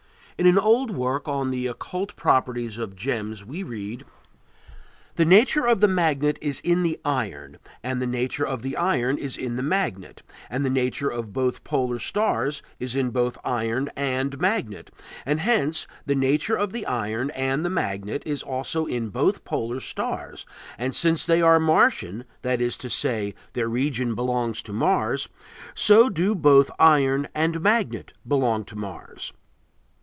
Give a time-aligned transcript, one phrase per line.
[0.39, 4.05] In an old work on the occult properties of gems we read:
[5.13, 9.19] The nature of the magnet is in the iron, and the nature of the iron
[9.19, 13.91] is in the magnet, and the nature of both polar stars is in both iron
[13.95, 14.89] and magnet,
[15.27, 19.79] and hence the nature of the iron and the magnet is also in both polar
[19.79, 25.29] stars, and since they are Martian, that is to say, their region belongs to Mars,
[25.75, 29.33] so do both iron and magnet belong to Mars.